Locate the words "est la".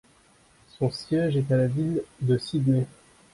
1.37-1.67